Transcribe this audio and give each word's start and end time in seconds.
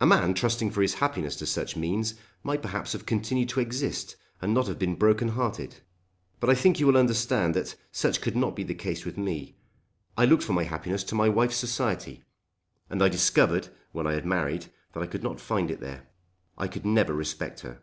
A 0.00 0.06
man 0.06 0.34
trusting 0.34 0.70
for 0.70 0.82
his 0.82 0.94
happiness 1.02 1.34
to 1.34 1.44
such 1.44 1.74
means 1.74 2.14
might 2.44 2.62
perhaps 2.62 2.92
have 2.92 3.06
continued 3.06 3.48
to 3.48 3.58
exist 3.58 4.14
and 4.40 4.54
not 4.54 4.68
have 4.68 4.78
been 4.78 4.94
broken 4.94 5.30
hearted. 5.30 5.78
But 6.38 6.48
I 6.48 6.54
think 6.54 6.78
you 6.78 6.86
will 6.86 6.96
understand 6.96 7.54
that 7.56 7.74
such 7.90 8.20
could 8.20 8.36
not 8.36 8.54
be 8.54 8.62
the 8.62 8.72
case 8.76 9.04
with 9.04 9.18
me. 9.18 9.56
I 10.16 10.26
looked 10.26 10.44
for 10.44 10.52
my 10.52 10.62
happiness 10.62 11.02
to 11.02 11.16
my 11.16 11.28
wife's 11.28 11.56
society, 11.56 12.22
and 12.88 13.02
I 13.02 13.08
discovered 13.08 13.66
when 13.90 14.06
I 14.06 14.12
had 14.12 14.24
married 14.24 14.66
that 14.92 15.02
I 15.02 15.08
could 15.08 15.24
not 15.24 15.40
find 15.40 15.72
it 15.72 15.80
there. 15.80 16.06
I 16.56 16.68
could 16.68 16.86
never 16.86 17.12
respect 17.12 17.62
her! 17.62 17.80